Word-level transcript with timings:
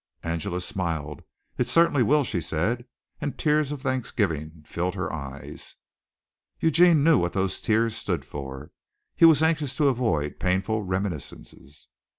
Angela 0.23 0.59
smiled. 0.61 1.21
"It 1.59 1.67
certainly 1.67 2.01
will," 2.01 2.23
she 2.23 2.41
said, 2.41 2.85
and 3.19 3.37
tears 3.37 3.71
of 3.71 3.83
thanksgiving 3.83 4.63
filled 4.65 4.95
her 4.95 5.13
eyes. 5.13 5.75
Eugene 6.59 7.03
knew 7.03 7.19
what 7.19 7.33
those 7.33 7.61
tears 7.61 7.95
stood 7.95 8.25
for. 8.25 8.71
He 9.15 9.25
was 9.25 9.43
anxious 9.43 9.75
to 9.75 9.89
avoid 9.89 10.39
painful 10.39 10.81
reminiscences. 10.81 11.89